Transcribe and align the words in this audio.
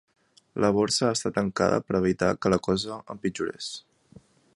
La 0.63 0.69
borsa 0.77 1.03
ha 1.09 1.17
estat 1.17 1.35
tancada 1.39 1.79
per 1.89 1.95
evitar 1.99 2.31
que 2.45 2.53
la 2.55 2.59
cosa 2.69 2.99
empitjorés. 3.17 3.69